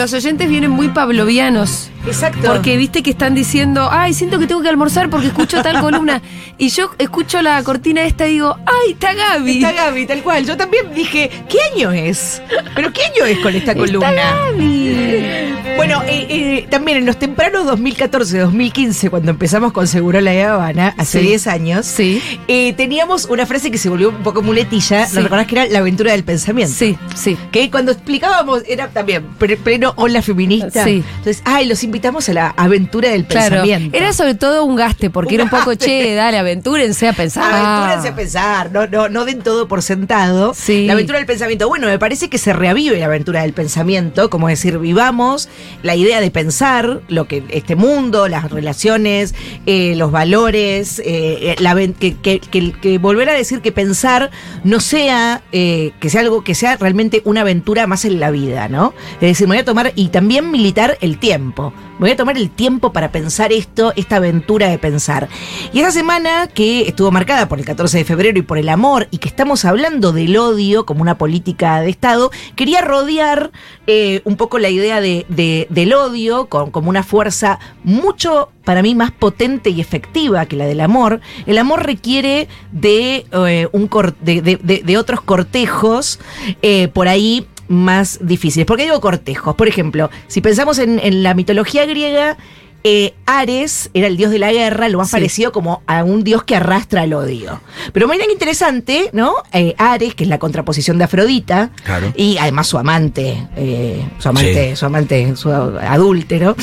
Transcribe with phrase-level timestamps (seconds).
[0.00, 1.90] los oyentes vienen muy pavlovianos.
[2.06, 2.40] Exacto.
[2.46, 6.22] Porque viste que están diciendo, ay, siento que tengo que almorzar porque escucho tal columna.
[6.56, 9.62] Y yo escucho la cortina esta y digo, ay, está Gaby.
[9.62, 10.46] Está Gaby, tal cual.
[10.46, 12.40] Yo también dije, ¿qué año es?
[12.74, 14.10] ¿Pero qué año es con esta Está columna?
[14.10, 15.49] Gaby.
[15.80, 21.20] Bueno, eh, eh, también en los tempranos 2014-2015, cuando empezamos con Seguro La Habana, hace
[21.20, 21.26] Sí.
[21.28, 22.20] 10 años, Sí.
[22.48, 25.06] eh, teníamos una frase que se volvió un poco muletilla.
[25.06, 25.16] Sí.
[25.16, 26.74] ¿Lo recordás que era la aventura del pensamiento?
[26.76, 27.38] Sí, sí.
[27.50, 29.24] Que cuando explicábamos era también
[29.64, 30.84] pleno ola feminista.
[30.84, 31.02] Sí.
[31.16, 33.96] Entonces, ay, los invitamos a la aventura del Claro, pensamiento.
[33.96, 35.86] era sobre todo un gaste, porque Un era un poco, gaste.
[35.86, 37.54] che, dale, aventúrense a pensar.
[37.54, 40.52] Aventúrense a pensar, no, no, no den todo por sentado.
[40.54, 40.84] Sí.
[40.86, 41.68] La aventura del pensamiento.
[41.68, 45.48] Bueno, me parece que se reavive la aventura del pensamiento, como decir, vivamos
[45.82, 49.34] la idea de pensar lo que este mundo, las relaciones,
[49.66, 54.30] eh, los valores, eh, la que, que- que- que volver a decir que pensar
[54.64, 58.68] no sea, eh, que sea algo que sea realmente una aventura más en la vida,
[58.68, 58.92] ¿no?
[59.14, 61.72] Es decir, me voy a tomar, y también militar el tiempo.
[62.00, 65.28] Me voy a tomar el tiempo para pensar esto, esta aventura de pensar.
[65.70, 69.06] Y esa semana que estuvo marcada por el 14 de febrero y por el amor,
[69.10, 73.50] y que estamos hablando del odio como una política de Estado, quería rodear
[73.86, 78.80] eh, un poco la idea de, de- del odio con, como una fuerza mucho, para
[78.80, 81.20] mí, más potente y efectiva que la del amor.
[81.44, 86.18] El amor requiere de, eh, otros cortejos
[86.62, 88.66] eh, por ahí más difíciles.
[88.66, 89.54] ¿Por qué digo cortejos?
[89.54, 92.36] Por ejemplo, si pensamos en, en la mitología griega,
[92.84, 95.16] eh, Ares era el dios de la guerra, lo más Sí.
[95.16, 97.60] parecido como a un dios que arrastra el odio.
[97.92, 99.34] Pero miren qué interesante, ¿no?
[99.52, 102.12] Eh, Ares, que es la contraposición de Afrodita, Claro.
[102.16, 104.76] y además su amante, eh, su amante, Sí.
[104.76, 106.56] su amante, su adúltero.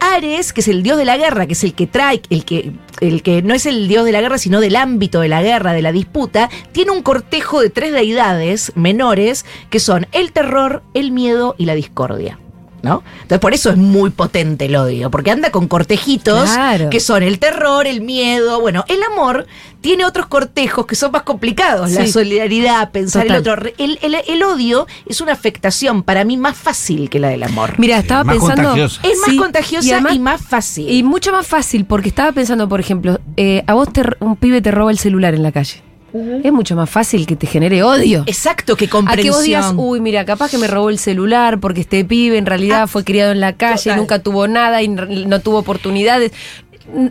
[0.00, 2.72] Ares, que es el dios de la guerra, que es el que trae, el que,
[3.00, 5.72] el que no es el dios de la guerra, sino del ámbito de la guerra,
[5.72, 11.10] de la disputa, tiene un cortejo de tres deidades menores que son el terror, el
[11.10, 12.38] miedo y la discordia.
[12.84, 13.02] ¿No?
[13.22, 16.90] Entonces por eso es muy potente el odio, porque anda con cortejitos Claro.
[16.90, 19.46] que son el terror, el miedo, bueno, el amor
[19.80, 23.54] tiene otros cortejos que son más complicados, la solidaridad, pensar el otro.
[23.78, 27.74] El, el- el odio es una afectación para mí más fácil que la del amor.
[27.78, 28.62] Mira, estaba más pensando.
[28.70, 29.00] contagiosa.
[29.06, 30.90] es más Sí, contagiosa y, además- más fácil.
[30.90, 34.62] Y mucho más fácil, porque estaba pensando, por ejemplo, eh, a vos te, un pibe
[34.62, 35.82] te roba el celular en la calle.
[36.44, 38.22] Es mucho más fácil que te genere odio.
[38.26, 39.34] Exacto, que A que comprensión.
[39.34, 42.82] vos digas, uy, mira, capaz que me robó el celular porque este pibe en realidad
[42.82, 43.96] Ah, fue criado en la calle, total.
[43.98, 46.30] nunca tuvo nada y no tuvo oportunidades.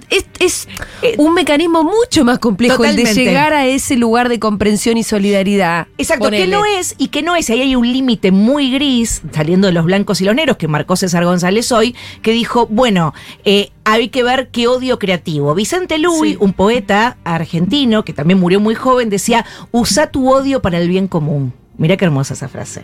[0.09, 0.67] Es, es
[1.01, 5.03] Eh, un mecanismo mucho más complejo el de llegar a ese lugar de comprensión y
[5.03, 5.88] solidaridad.
[5.97, 7.50] Exacto, que no es y que no es.
[7.50, 10.95] Ahí hay un límite muy gris, saliendo de los blancos y los negros, que marcó
[10.95, 13.13] César González hoy, que dijo, bueno,
[13.45, 15.53] eh, hay que ver qué odio creativo.
[15.56, 16.38] Vicente Luis, Sí.
[16.39, 21.07] un poeta argentino, que también murió muy joven, decía, usa tu odio para el bien
[21.07, 21.53] común.
[21.78, 22.83] Mira qué hermosa esa frase.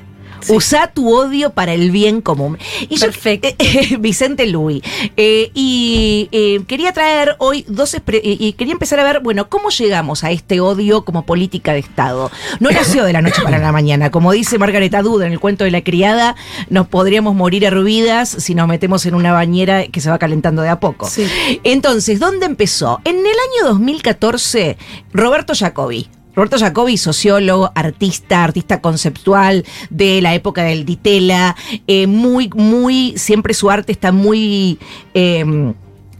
[0.49, 2.57] Usa tu odio para el bien común.
[2.89, 3.49] Y yo- Perfecto.
[3.59, 4.81] eh, Vicente Luis.
[5.17, 10.23] Eh, y eh, quería traer hoy dos y quería empezar a ver, bueno, cómo llegamos
[10.23, 12.31] a este odio como política de Estado.
[12.59, 14.11] No nació de la noche para la mañana.
[14.11, 16.35] Como dice Margaret Atwood en el cuento de la criada,
[16.69, 20.69] nos podríamos morir hervidas si nos metemos en una bañera que se va calentando de
[20.69, 21.07] a poco.
[21.09, 21.27] Sí.
[21.63, 22.99] Entonces, ¿dónde empezó?
[23.05, 24.77] En el año 2014,
[25.13, 26.07] Roberto Jacobi.
[26.39, 33.53] Roberto Jacobi, sociólogo, artista, artista conceptual de la época del Ditela, eh, muy, muy, siempre
[33.53, 34.79] su arte está muy
[35.13, 35.73] eh,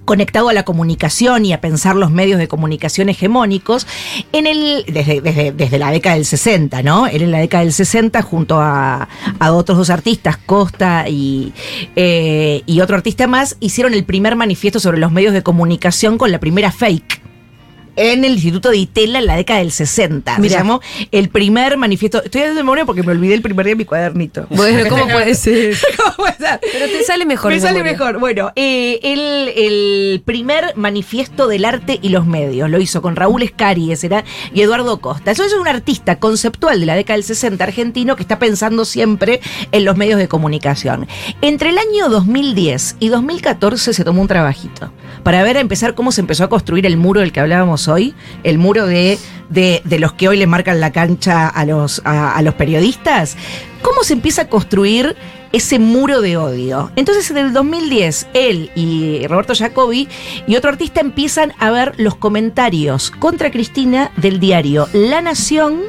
[0.04, 3.88] conectado a la comunicación y a pensar los medios de comunicación hegemónicos
[4.34, 7.08] en el, desde, desde, desde la década del 60, ¿no?
[7.08, 9.08] Él en la década del 60 junto a,
[9.40, 11.54] a otros dos artistas, Costa y,
[11.96, 16.30] eh, y otro artista más, hicieron el primer manifiesto sobre los medios de comunicación con
[16.30, 17.30] la primera fake.
[18.02, 20.36] En el Instituto de Itela en la década del 60.
[20.36, 20.58] Se Mira.
[20.60, 20.80] llamó
[21.12, 22.24] el primer manifiesto.
[22.24, 24.48] Estoy de memoria porque me olvidé el primer día de mi cuadernito.
[24.50, 25.76] Bueno, ¿cómo puede ser?
[25.98, 26.62] ¿Cómo puede ser?
[26.62, 27.52] Pero te sale mejor.
[27.52, 27.92] Me sale memoria.
[27.92, 28.20] mejor.
[28.20, 33.44] Bueno, eh, el, el primer manifiesto del arte y los medios lo hizo con Raúl
[33.44, 34.24] Escari, ese era,
[34.54, 35.32] y Eduardo Costa.
[35.32, 39.42] Eso es un artista conceptual de la década del 60 argentino que está pensando siempre
[39.74, 41.06] en los medios de comunicación.
[41.42, 46.14] Entre el año 2010 y 2014 se tomó un trabajito para ver a empezar cómo
[46.14, 48.14] se empezó a construir el muro del que hablábamos hoy,
[48.44, 49.18] el muro de,
[49.50, 53.36] de, de los que hoy le marcan la cancha a los, a, los periodistas.
[53.82, 55.16] ¿Cómo se empieza a construir
[55.52, 56.92] ese muro de odio?
[56.96, 60.08] Entonces, en el 2010, él y Roberto Jacobi
[60.48, 65.82] y otro artista empiezan a ver los comentarios contra Cristina del diario La Nación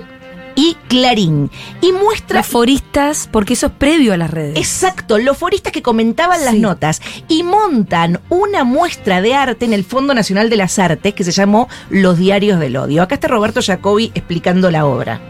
[0.56, 1.50] y Clarín.
[1.81, 4.56] Y muestra Los foristas, porque eso es previo a las redes.
[4.56, 9.85] Exacto, los foristas que comentaban las notas y montan una muestra de arte en el
[9.85, 13.02] Fondo Nacional de las Artes que se llamó Los Diarios del Odio.
[13.02, 15.20] Acá está Roberto Jacobi explicando la obra.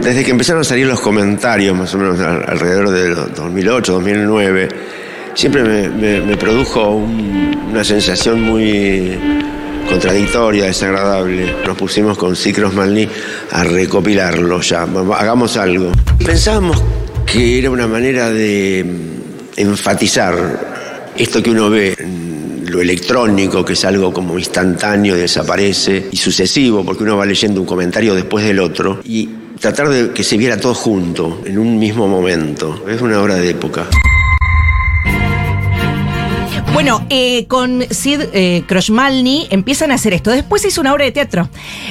[0.00, 4.68] Desde que empezaron a salir los comentarios, más o menos alrededor de 2008, 2009,
[5.34, 6.94] siempre me, produjo
[7.70, 9.18] una sensación muy
[9.88, 11.54] contradictoria, desagradable.
[11.66, 13.08] Nos pusimos con Cicros Malni
[13.50, 14.82] a recopilarlo ya.
[14.82, 15.92] Hagamos algo.
[16.24, 16.82] Pensábamos
[17.26, 18.84] que era una manera de
[19.56, 21.96] enfatizar esto que uno ve
[22.66, 27.66] lo electrónico, que es algo como instantáneo, desaparece, y sucesivo, porque uno va leyendo un
[27.66, 29.28] comentario después del otro, y
[29.58, 32.84] tratar de que se viera todo junto, en un mismo momento.
[32.88, 33.86] Es una obra de época.
[36.72, 38.64] Bueno, eh, con Sid eh,
[39.50, 40.30] empiezan a hacer esto.
[40.30, 41.48] Después se hizo una obra de teatro.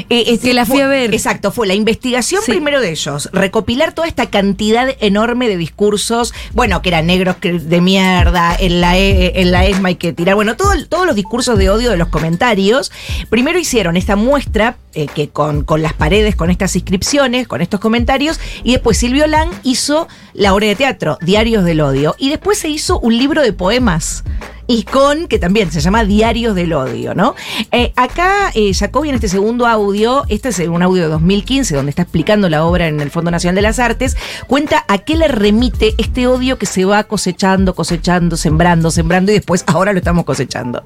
[0.09, 1.13] Eh, que la fui a ver.
[1.13, 6.81] Exacto, fue la investigación primero de ellos, recopilar toda esta cantidad enorme de discursos, bueno,
[6.81, 10.55] que eran negros de mierda, en la, e, en la ESMA hay que tirar, bueno,
[10.55, 12.91] todos los discursos de odio de los comentarios.
[13.29, 17.79] Primero hicieron esta muestra eh, que con, con las paredes, con estas inscripciones, con estos
[17.79, 22.57] comentarios, y después Silvio Lang hizo la obra de teatro, Diarios del Odio, y después
[22.57, 24.23] se hizo un libro de poemas
[24.69, 27.33] y con, que también se llama Diarios del Odio, ¿no?
[27.71, 31.89] Eh, acá, eh, Jacobi, en este segundo audio, este es un audio de 2015, donde
[31.89, 35.27] está explicando la obra en el Fondo Nacional de las Artes, cuenta a qué le
[35.27, 40.24] remite este odio que se va cosechando, cosechando, sembrando, sembrando, y después ahora lo estamos
[40.24, 40.83] cosechando.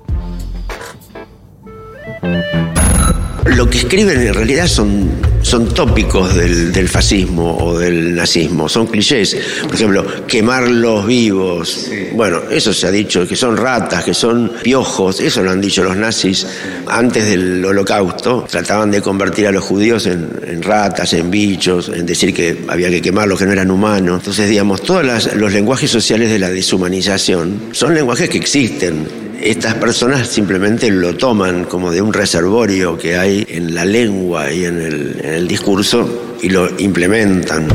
[3.46, 5.10] Lo que escriben en realidad son,
[5.42, 9.36] son tópicos del, fascismo o del nazismo, son clichés.
[9.64, 11.90] Por ejemplo, quemar los vivos.
[12.14, 15.84] Bueno, eso se ha dicho, que son ratas, que son piojos, eso lo han dicho
[15.84, 16.48] los nazis
[16.88, 18.48] antes del holocausto.
[18.50, 22.90] Trataban de convertir a los judíos en, en ratas, en bichos, en decir que había
[22.90, 24.20] que quemarlos, que no eran humanos.
[24.20, 25.06] Entonces, digamos, todos
[25.36, 31.66] los lenguajes sociales de la deshumanización son lenguajes que existen estas personas simplemente lo toman
[31.66, 36.70] como de un reservorio que hay en la lengua y en el, discurso y lo
[36.80, 37.68] implementan.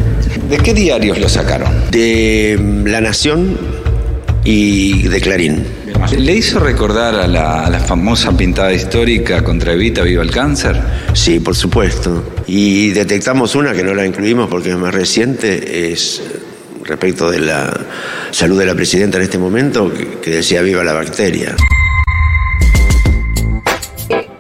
[0.49, 1.91] ¿De qué diarios lo sacaron?
[1.91, 3.57] De mm, La Nación
[4.45, 5.65] y de Clarín.
[6.17, 10.81] ¿Le hizo recordar a la, famosa pintada histórica contra Evita Viva el Cáncer?
[11.13, 12.25] Sí, por supuesto.
[12.47, 16.23] Y detectamos una que no la incluimos porque es más reciente, es
[16.85, 17.79] respecto de la
[18.31, 21.57] salud la presidenta en este momento, que, decía viva la bacteria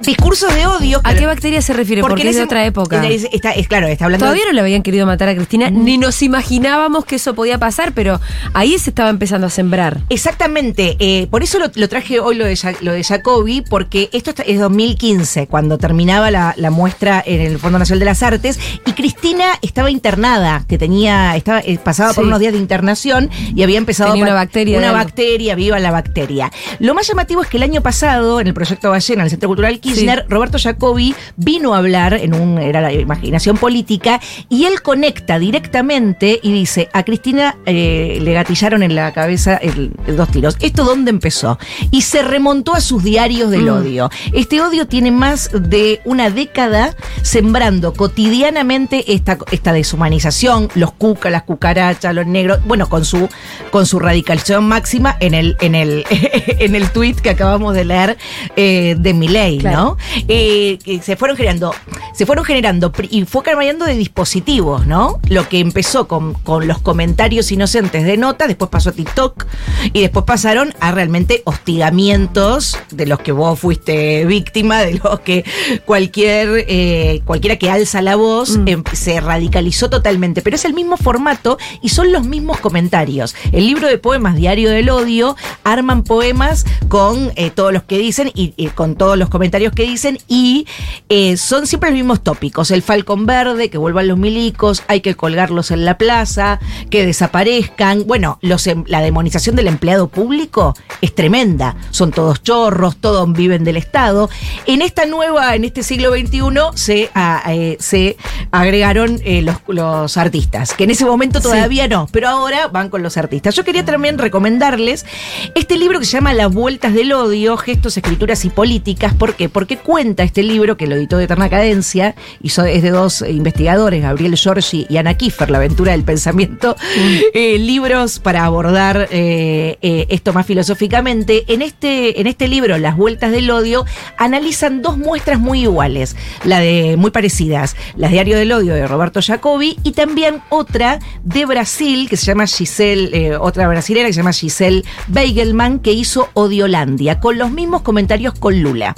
[0.09, 1.01] discursos de odio.
[1.05, 2.01] ¿A qué bacteria se refiere?
[2.03, 3.07] Porque, es de otra época.
[3.07, 4.25] Está, es, claro, está hablando.
[4.25, 5.85] Todavía no le habían querido matar a Cristina, mm.
[5.85, 8.19] ni nos imaginábamos que eso podía pasar, pero
[8.55, 10.01] ahí se estaba empezando a sembrar.
[10.09, 10.97] Exactamente.
[10.99, 15.47] Eh, por eso lo, traje hoy lo de, lo de Jacobi, porque esto es 2015,
[15.47, 20.65] cuando terminaba la, muestra en el Fondo Nacional de las Artes, y Cristina estaba internada,
[20.69, 24.35] que tenía, estaba, eh, pasaba por unos días de internación y había empezado tenía una
[24.35, 24.79] bacteria.
[24.79, 26.51] Una bacteria, viva la bacteria.
[26.79, 29.49] Lo más llamativo es que el año pasado, en el proyecto Ballena, en el Centro
[29.49, 29.81] Cultural
[30.29, 36.41] Roberto Jacobi vino a hablar en un, era la imaginación política, y él conecta directamente
[36.43, 39.61] y dice, a Cristina eh, le gatillaron en la cabeza
[40.07, 40.57] dos tiros.
[40.61, 41.59] ¿Esto dónde empezó?
[41.91, 43.69] Y se remontó a sus diarios del mm.
[43.69, 44.11] odio.
[44.33, 51.43] Este odio tiene más de una década sembrando cotidianamente esta, esta deshumanización, los cucas, las
[51.43, 53.29] cucarachas, los negros, bueno, con su,
[53.71, 58.19] con su radicalización máxima en el, en el, en el tweet que acabamos de leer
[58.57, 59.88] eh, de Miley, ¿no?
[60.27, 61.75] Eh, se fueron generando,
[62.13, 65.21] se fueron generando y fue cambiando de dispositivos, ¿no?
[65.29, 69.47] Lo que empezó con, los comentarios inocentes de notas, después pasó a TikTok
[69.93, 75.45] y después pasaron a realmente hostigamientos de los que vos fuiste víctima, de los que
[75.85, 78.69] cualquier eh, cualquiera que alza la voz mm.
[78.69, 80.43] em, se radicalizó totalmente.
[80.43, 83.35] Pero es el mismo formato y son los mismos comentarios.
[83.53, 88.31] El libro de poemas Diario del Odio arman poemas con eh, todos los que dicen
[88.35, 90.67] y con todos los comentarios que dicen y
[91.09, 92.73] eh, son siempre los mismos tópicos.
[92.73, 96.59] El falcón verde, que vuelvan los milicos, hay que colgarlos en la plaza,
[96.91, 98.05] que desaparezcan.
[98.05, 101.77] Bueno, los, em, la demonización del empleado público es tremenda.
[101.93, 104.29] Son todos chorros, todos viven del Estado.
[104.67, 106.41] En esta nueva, en este siglo XXI,
[106.75, 107.11] se,
[107.49, 108.17] eh, se
[108.51, 113.17] agregaron eh, los, artistas, que en ese momento todavía no, pero ahora van con los
[113.17, 113.55] artistas.
[113.55, 115.07] Yo quería también recomendarles
[115.55, 119.15] este libro que se llama Las Vueltas del Odio, Gestos, Escrituras y Políticas.
[119.15, 119.49] ¿Por qué?
[119.59, 124.01] Porque cuenta este libro, que lo editó de Eterna Cadencia, y es de dos investigadores,
[124.01, 127.17] Gabriel Giorgi y Ana Kiefer, La aventura del pensamiento, mm.
[127.35, 131.43] eh, libros para abordar eh, eh, esto más filosóficamente.
[131.49, 133.85] En este, en este libro, Las Vueltas del Odio,
[134.17, 139.21] analizan dos muestras muy iguales, la de muy parecidas, las Diario del Odio de Roberto
[139.21, 144.33] Jacobi y también otra de Brasil que se llama Giselle, otra brasilera que se llama
[144.33, 148.95] Giselle Beigelman, que hizo Odiolandia, con los mismos comentarios con Lula.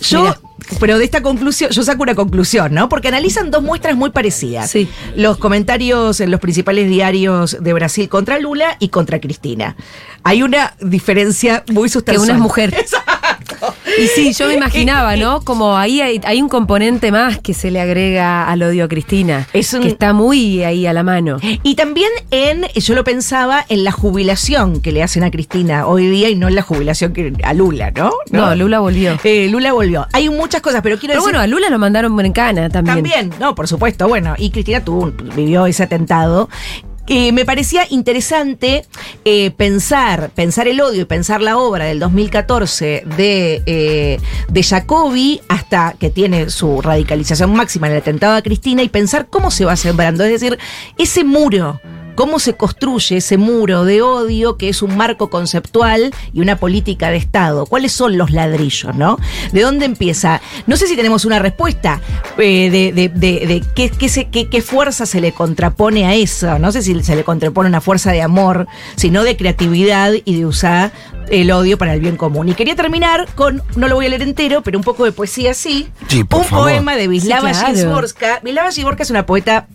[0.00, 0.34] Yo
[0.80, 2.88] pero de esta conclusión, yo saco una conclusión, ¿no?
[2.88, 4.70] Porque analizan dos muestras muy parecidas.
[4.70, 4.88] Sí.
[5.14, 9.76] Los comentarios en los principales diarios de Brasil contra Lula y contra Cristina.
[10.22, 12.24] Hay una diferencia muy Que sustancial.
[12.24, 12.74] una es mujer.
[12.78, 13.03] Exacto.
[13.98, 15.40] Y sí, yo me imaginaba, ¿no?
[15.42, 19.46] Como ahí hay, hay un componente más que se le agrega al odio a Cristina.
[19.52, 21.38] Es un- Que está muy ahí a la mano.
[21.62, 26.06] Y también en, yo lo pensaba en la jubilación que le hacen a Cristina hoy
[26.08, 28.12] día y no en la jubilación que a Lula, ¿no?
[28.30, 29.18] No, Lula volvió.
[29.24, 30.06] Eh, Lula volvió.
[30.12, 31.32] Hay muchas cosas, pero quiero Pero decir.
[31.34, 32.96] bueno, a Lula lo mandaron en cana también.
[32.96, 36.48] También, no, por supuesto, bueno, y Cristina tuvo, vivió ese atentado.
[37.06, 38.86] Eh, me parecía interesante
[39.26, 44.18] eh, pensar, pensar el odio y pensar la obra del 2014 de, eh,
[44.48, 49.26] de Jacobi hasta que tiene su radicalización máxima en el atentado a Cristina y pensar
[49.28, 50.24] cómo se va sembrando.
[50.24, 50.58] Es decir,
[50.96, 51.78] ese muro
[52.14, 57.10] cómo se construye ese muro de odio que es un marco conceptual y una política
[57.10, 57.66] de Estado.
[57.66, 59.18] ¿Cuáles son los ladrillos, no?
[59.52, 60.40] ¿De dónde empieza?
[60.66, 62.00] No sé si tenemos una respuesta
[62.38, 66.14] eh, de, de- de- de qué, qué se- qué- qué fuerza se le contrapone a
[66.14, 66.58] eso.
[66.58, 68.66] No sé si se le contrapone una fuerza de amor,
[68.96, 70.92] sino de creatividad y de usar
[71.30, 72.48] el odio para el bien común.
[72.48, 75.54] Y quería terminar con, no lo voy a leer entero, pero un poco de poesía
[75.54, 75.88] sí.
[76.08, 76.64] Sí, por un favor.
[76.70, 78.70] poema de Wisława Sí, claro.
[78.72, 79.66] Szymborska es una poeta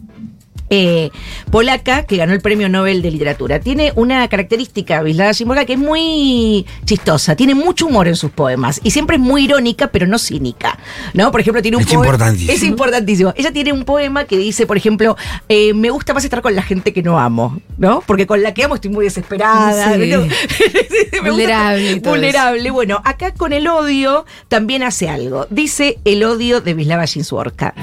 [0.70, 1.10] eh,
[1.52, 3.60] polaca que ganó el premio Nobel de Literatura.
[3.60, 7.36] Tiene una característica, Wisława Szymborska, que es muy chistosa.
[7.36, 10.78] Tiene mucho humor en sus poemas y siempre es muy irónica, pero no cínica.
[11.14, 11.32] ¿No?
[11.32, 12.52] Por ejemplo, tiene un Es poema- importantísimo.
[12.54, 13.34] Es importantísimo.
[13.36, 15.16] Ella tiene un poema que dice, por ejemplo,
[15.48, 18.02] eh, me gusta más estar con la gente que no amo, ¿no?
[18.06, 19.94] Porque con la que amo estoy muy desesperada.
[19.96, 20.08] Sí.
[20.08, 20.22] ¿no?
[20.24, 22.72] Gusta- Vulnerable Vulnerable.
[22.72, 25.48] Bueno, acá con el odio también hace algo.
[25.50, 27.74] Dice el odio de Wisława Szymborska.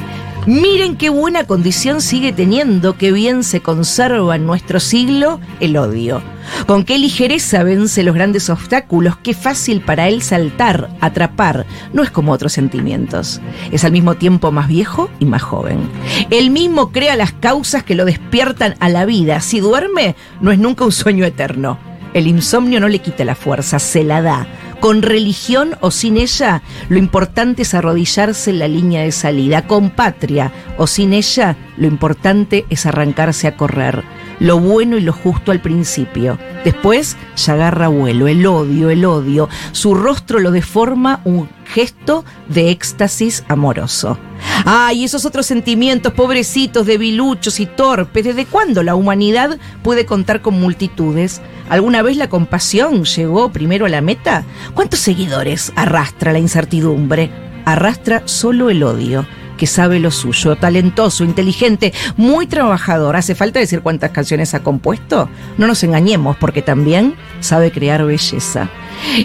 [0.46, 6.22] Miren qué buena condición sigue teniendo, qué bien se conserva en nuestro siglo el odio.
[6.68, 11.66] Con qué ligereza vence los grandes obstáculos, qué fácil para él saltar, atrapar.
[11.92, 13.40] No es como otros sentimientos.
[13.72, 15.80] Es al mismo tiempo más viejo y más joven.
[16.30, 19.40] Él mismo crea las causas que lo despiertan a la vida.
[19.40, 21.76] Si duerme, no es nunca un sueño eterno.
[22.14, 24.46] El insomnio no le quita la fuerza, se la da.
[24.86, 29.66] Con religión o sin ella, lo importante es arrodillarse en la línea de salida.
[29.66, 34.04] Con patria o sin ella, lo importante es arrancarse a correr.
[34.38, 36.38] Lo bueno y lo justo al principio.
[36.64, 38.28] Después ya agarra vuelo.
[38.28, 39.48] El odio, el odio.
[39.72, 44.18] Su rostro lo deforma un gesto de éxtasis amoroso.
[44.64, 48.24] Ay, esos otros sentimientos, pobrecitos, debiluchos y torpes.
[48.24, 51.40] ¿Desde cuándo la humanidad puede contar con multitudes?
[51.68, 54.44] ¿Alguna vez la compasión llegó primero a la meta?
[54.74, 57.30] ¿Cuántos seguidores arrastra la incertidumbre?
[57.64, 59.26] Arrastra solo el odio
[59.56, 63.16] que sabe lo suyo, talentoso, inteligente, muy trabajador.
[63.16, 65.28] ¿Hace falta decir cuántas canciones ha compuesto?
[65.58, 68.68] No nos engañemos, porque también sabe crear belleza.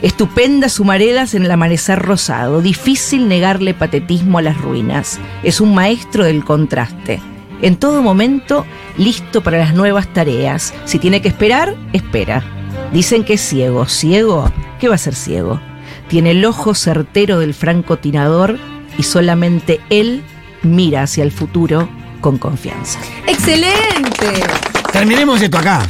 [0.02, 5.20] Estupendas humaredas en el amanecer rosado, difícil negarle patetismo a las ruinas.
[5.44, 7.20] Es un maestro del contraste.
[7.62, 8.66] En todo momento,
[8.98, 10.74] listo para las nuevas tareas.
[10.86, 12.44] Si tiene que esperar, espera.
[12.92, 13.86] Dicen que es ciego.
[13.86, 14.52] ¿Ciego?
[14.80, 15.62] ¿Qué va a ser ciego?
[16.08, 18.58] Tiene el ojo certero del francotirador
[18.98, 20.24] y solamente él
[20.64, 21.90] mira hacia el futuro
[22.22, 23.00] con confianza.
[23.28, 24.44] ¡Excelente!
[24.92, 25.82] Terminemos esto acá.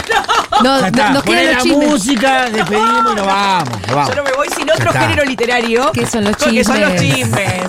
[0.63, 1.87] No, no- quedan la los chismes.
[1.89, 3.81] música, despedimos y nos vamos.
[3.87, 4.09] nos vamos.
[4.09, 5.91] Yo no me voy sin otro género literario.
[5.91, 7.23] Que son los Que son los chismes.
[7.25, 7.63] chismes.